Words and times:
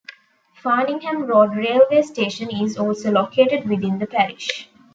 Farningham 0.59 1.25
Road 1.27 1.55
railway 1.55 2.01
station 2.01 2.49
is 2.49 2.75
also 2.75 3.11
located 3.11 3.69
within 3.69 3.99
the 3.99 4.07
parish. 4.07 4.67